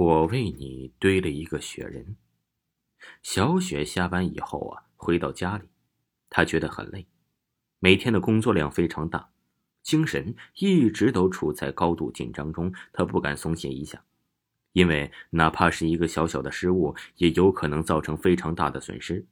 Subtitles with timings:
[0.00, 2.14] 我为你堆了一个雪人。
[3.20, 5.64] 小雪下班以后啊，回到家里，
[6.30, 7.08] 她觉得很累，
[7.80, 9.30] 每天的工作量非常大，
[9.82, 14.04] 精神一直都处在高度紧张中，她不敢松懈一下，
[14.72, 19.26] 因为哪怕是一个小小的失误，也有可能造成非常大的损失。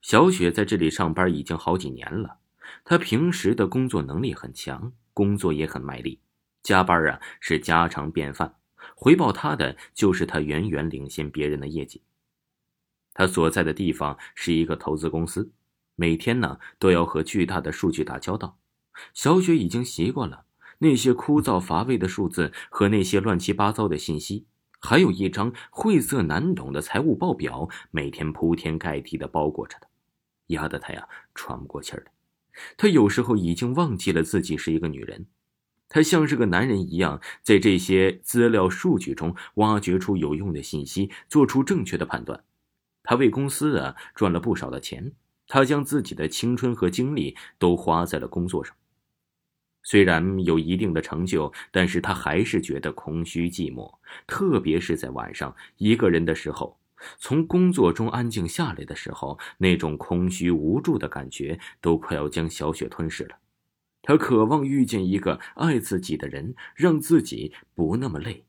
[0.00, 2.38] 小雪在这里上班已经好几年了，
[2.82, 6.18] 她平时的工作能力很强，工作也很卖力，
[6.60, 8.56] 加班啊是家常便饭。
[8.94, 12.02] 回报他的就是他远远领先别人的业绩。
[13.14, 15.52] 他所在的地方是一个投资公司，
[15.96, 18.58] 每天呢都要和巨大的数据打交道。
[19.12, 20.44] 小雪已经习惯了
[20.78, 24.46] 那些枯燥乏味的数字和那些乱七八糟的信息，
[24.80, 29.88] 还有一张晦涩难懂的财务报表，每天铺天盖地的包裹着他，
[30.48, 32.04] 压得他呀喘不过气来。
[32.76, 35.26] 他有时候已经忘记了自己是一个女人。
[35.94, 42.42] 他像是个男人一样，在这些资料数据中挖掘出有用的信息，做出正确的判断。
[43.02, 45.12] 他为公司啊赚了不少的钱，
[45.46, 48.74] 他将自己的青春和精力都花在了工作上。
[49.82, 53.92] 虽然有一定的成就，但是他还是觉得空虚寂寞，
[54.26, 56.78] 特别是在晚上一个人的时候，
[57.18, 63.36] 从工作中安静下来的时候，那种空虚无助的感觉都快要将小雪吞噬了。
[64.02, 68.44] 他渴望遇见一个爱自己的人，让自己不那么累，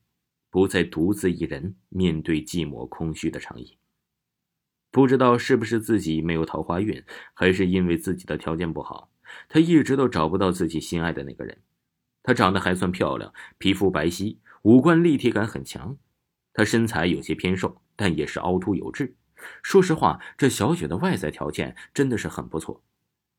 [0.50, 3.78] 不再独自一人面对寂寞空虚的长夜。
[4.92, 9.10] 不知道是不是自己没有桃花运，还是因为自己的条件不好，
[9.48, 11.58] 他一直都找不到自己心爱的那个人。
[12.22, 15.98] 她长得还算漂亮，皮肤白皙，五官立体感很强。
[16.54, 19.16] 她身材有些偏瘦，但也是凹凸有致。
[19.62, 22.84] 说实话，这小雪的外在条件真的是很不错。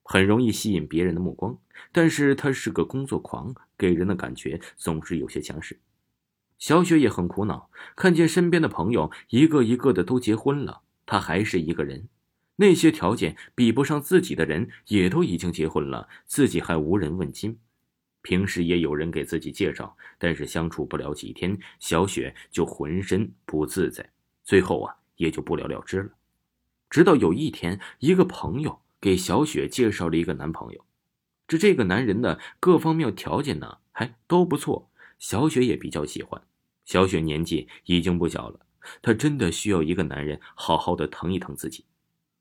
[0.04, 1.58] 很容易吸引别人的目光，
[1.90, 5.80] 但是他是个工作狂，给人的感觉总是有些强势。
[6.58, 12.08] 小雪也很苦恼，看见身边的朋友一个一个的都结婚了，她还是一个人。
[12.56, 17.58] 那些条件比不上自己的人也都已经结婚了，自己还无人问津。
[18.22, 24.08] 平时也有人给自己介绍，但是相处不了几天，小雪就浑身不自在，
[24.44, 26.10] 最后啊也就不了了之了。
[26.88, 28.83] 直到有一天，一个朋友。
[29.04, 30.82] 给小雪介绍了一个男朋友，
[31.46, 36.40] 这这个男人的各方面条件呢还都不错，小雪也比较喜欢。
[36.86, 38.60] 小雪年纪已经不小了，
[39.02, 41.84] 她真的需要一个男人好好的疼一疼自己。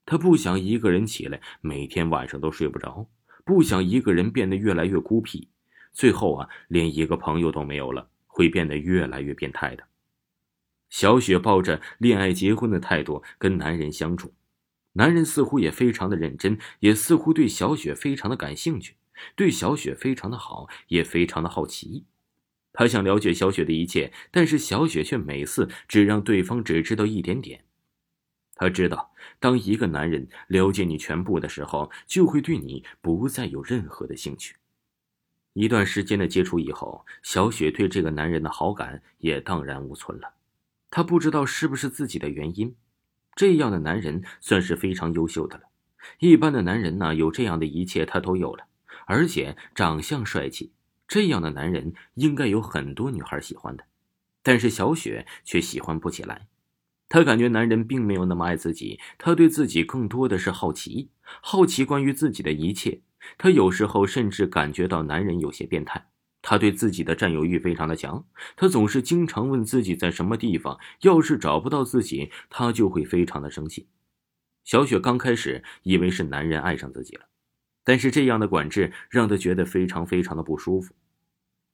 [0.06, 3.10] 她不想一个人起来，每天晚上都睡不着，
[3.44, 5.50] 不想一个人变得越来越孤僻，
[5.92, 9.84] 最后啊连一个朋友都没有了，会变得越来越变态的。
[10.90, 14.34] 小雪抱着恋爱结婚的态度跟男人相处。
[14.94, 18.96] 男人似乎也非常的认真，也似乎对小雪非常的感兴趣，
[19.36, 22.06] 对小雪非常的好，也非常的好奇。
[22.72, 27.66] 他想了解小雪的一切，但是小雪却每次只让对方只知道一点点。
[28.56, 34.56] 他知道，当一个男人了解你全部的时候，就会对你不再有任何的兴趣。
[35.54, 40.34] 一段时间的接触以后，小雪对这个男人的好感也荡然无存了。
[40.90, 42.76] 她不知道是不是自己的原因。
[43.36, 45.64] 这样的男人算是非常优秀的了。
[46.20, 48.66] 一般的男人呢，有这样的一切他都有了，
[49.06, 50.72] 而且长相帅气，
[51.08, 53.86] 这样的男人应该有很多女孩喜欢的。
[54.42, 56.48] 但是小雪却喜欢不起来，
[57.08, 61.10] 她感觉男人并没有那么爱自己，她对自己更多的是好奇，
[61.42, 63.02] 好奇关于自己的一切。
[63.38, 66.06] 她有时候甚至感觉到男人有些变态。
[66.44, 68.24] 他对自己的占有欲非常的强，
[68.56, 73.88] 他总是经常问自己在什么地方，要是找不到自己，他就会非常的生气。
[74.64, 77.26] 小雪刚开始以为是男人爱上自己了，
[77.84, 80.94] 但是这样的管制让她觉得非常非常的不舒服，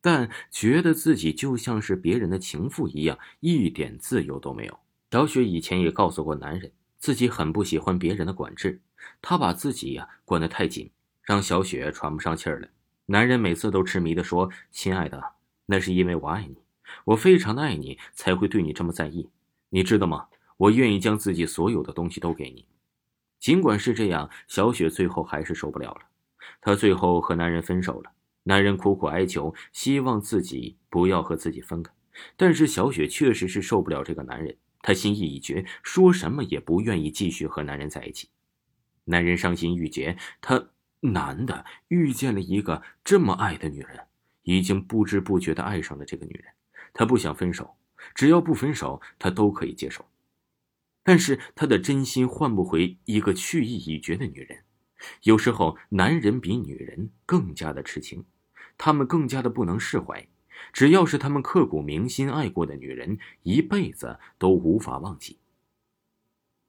[0.01, 4.79] 但觉得自己就像是别人的情妇一样，一点自由都没有。
[5.11, 8.81] 小雪以前也告诉过男人，自己很不喜欢别人的管制，
[9.21, 10.91] 他把自己呀管得太紧，
[11.23, 12.69] 让小雪喘不上气儿来。
[13.11, 15.33] 男人每次都痴迷的说：“亲爱的，
[15.65, 16.57] 那是因为我爱你，
[17.05, 19.27] 我非常的爱你，才会对你这么在意。
[19.69, 20.27] 你知道吗？
[20.57, 22.67] 我愿意将自己所有的东西都给你。”
[23.41, 26.01] 尽管是这样，小雪最后还是受不了了。
[26.61, 28.11] 她最后和男人分手了。
[28.43, 31.91] 男人苦苦哀求，希望自己不要和自己分开。
[32.37, 38.29] 但是小雪确实是受不了这个男人，她心意已决，说什么也不愿意继续和男人在一起。
[39.05, 40.69] 男人伤心欲绝，他。
[41.01, 44.07] 男的遇见了一个这么爱的女人，
[44.43, 46.45] 已经不知不觉的爱上了这个女人。
[46.93, 47.77] 他不想分手，
[48.13, 50.05] 只要不分手，他都可以接受。
[51.03, 54.63] 但是他的真心换不回一个去意已决的女人。
[55.23, 58.25] 有时候，男人比女人更加的痴情，
[58.77, 60.27] 他们更加的不能释怀。
[60.73, 65.39] 只要是他们刻骨铭心爱过的女人，一辈子都无法忘记。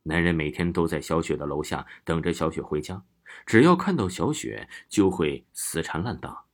[0.05, 3.03] 男人每天都在小雪的楼下等着小雪回家，
[3.47, 6.45] 只要看到小雪就会死缠烂打。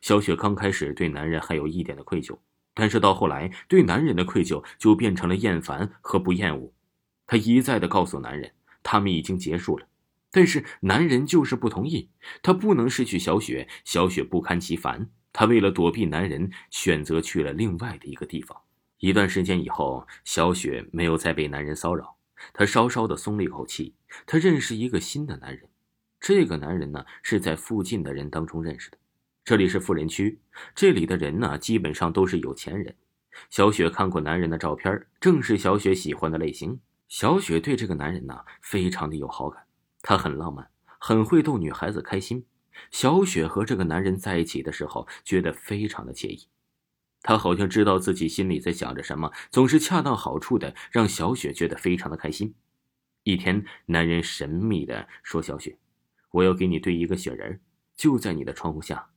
[0.00, 2.38] 小雪刚开始对男人还有一点的愧疚，
[2.74, 6.72] 但是到后来，对男人的愧疚就变成了厌烦和不厌恶。
[7.26, 8.52] 她一再的告诉男人，
[8.82, 9.86] 他们已经结束了，
[10.30, 12.10] 但是男人就是不同意。
[12.42, 15.08] 他不能失去小雪，小雪不堪其烦。
[15.32, 18.56] 她为了躲避男人，选择去了另外的一个地方。
[18.98, 22.16] 一段时间以后，小雪没有再被男人骚扰，
[22.52, 23.94] 她稍稍的松了一口气。
[24.26, 25.68] 她认识一个新的男人，
[26.28, 28.98] 这个男人呢是在附近的人当中认识的。
[29.44, 30.40] 这里是富人区，
[30.74, 32.92] 这里的人呢基本上都是有钱人。
[33.48, 36.80] 小雪看过男人的照片，正是小雪喜欢的类型。
[37.06, 39.64] 小雪对这个男人呢非常的有好感，
[40.02, 40.68] 他很浪漫，
[40.98, 42.44] 很会逗女孩子开心。
[42.90, 46.48] 小雪和这个男人在一起的时候，觉得非常的惬意。
[47.22, 52.52] 他好像知道自己心里在想着什么，总是恰到好处的让小雪觉得非常的开心。
[53.22, 55.78] 一天，男人神秘的说：“小雪，
[56.36, 57.58] 我要给你堆一个雪人，
[57.96, 59.08] 就在你的窗户下，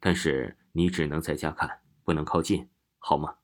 [0.00, 2.66] 但是你只能在家看，不能靠近，
[2.98, 3.34] 好吗？”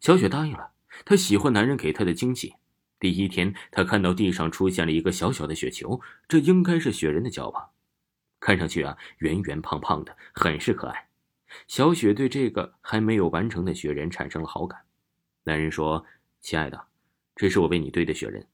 [0.00, 0.72] 小雪答应了。
[1.06, 2.56] 她喜欢男人给她的惊喜。
[3.00, 7.70] 第一天，她看到地上出现了一个小小的雪球，这应该是雪人的脚吧。
[8.38, 11.08] 看上去啊，圆圆胖胖的，很是可爱。
[11.66, 14.78] 小雪对这个还没有完成的雪人产生了好感。
[15.44, 16.04] 男人说
[16.42, 16.88] ：“亲爱的，
[17.34, 18.46] 这是我为你堆的雪人，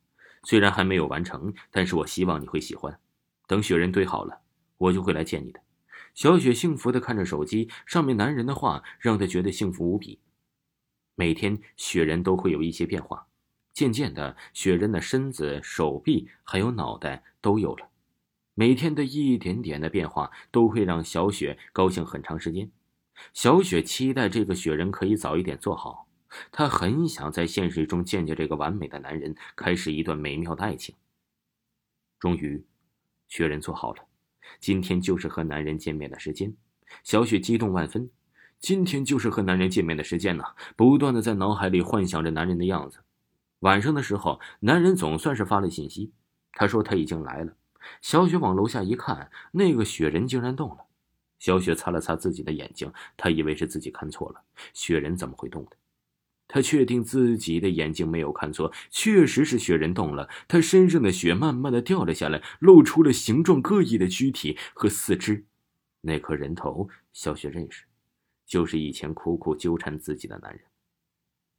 [0.45, 2.97] 虽然还没有完成，但是我希望你会喜欢。
[3.51, 4.43] 等雪人堆好了，
[4.79, 5.61] 我就会来见你的。”
[6.15, 10.21] 小雪幸福的看着手机上面男人的话，让她觉得幸福无比。
[11.17, 13.27] 每天雪人都会有一些变化，
[13.73, 17.89] 渐渐的，雪人的身子、手臂还有脑袋都有了。
[18.55, 22.71] 每天的一点点的变化都会让小雪高兴很长时间。
[23.33, 26.07] 小雪期待这个雪人可以早一点做好，
[26.53, 30.95] 她很想在现实中见见这个完美的男人，开始一段美妙的爱情。
[32.19, 32.65] 终于，
[33.31, 34.05] 雪人做好了，
[34.59, 36.53] 今天就是和男人见面的时间。
[37.05, 38.11] 小雪激动万分，
[38.59, 40.45] 今天就是和男人见面的时间呢，
[40.77, 42.99] 不断的在脑海里幻想着男人的样子。
[43.61, 46.13] 晚上的时候，男人总算是发了信息，
[46.53, 47.55] 他说他已经来了。
[48.03, 50.87] 小雪往楼下一看，那个雪人竟然动了。
[51.39, 54.43] 小雪擦了擦自己的眼睛，她以为是自己看错了，
[54.75, 55.77] 雪人怎么会动的？
[56.53, 60.29] 他确定自己的眼睛没有看错，确实是雪人动了。
[60.49, 65.45] 他身上的雪慢慢的掉了下来，露出了形状各异的躯体和四肢。
[66.01, 67.85] 那颗人头，小雪认识，
[68.47, 70.61] 就是以前苦苦纠缠自己的男人。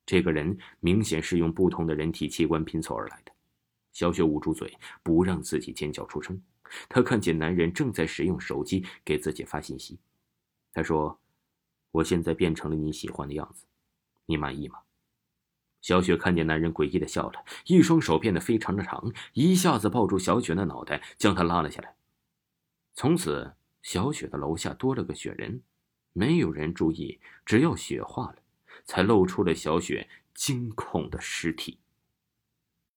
[0.06, 3.32] 这个人明显是用不同的人体器官拼凑而来的。
[3.94, 6.42] 小雪捂住嘴，不让自己尖叫出声。
[6.90, 10.00] 她看见男人正在使用手机给自己发信息。
[10.74, 11.18] 他说
[11.92, 13.66] ：“我现在变成了你喜欢的样子，
[14.31, 14.80] 你满意吗？”
[15.81, 21.95] 小雪看见男人诡异的笑了，一双手变得非常的长，一下子抱住小雪的脑袋，将她拉了下来。
[22.94, 25.63] 从此，小雪的楼下多了个雪人，
[26.13, 28.36] 没有人注意，只要雪化了，
[28.86, 31.80] 才露出了小雪惊恐的尸体。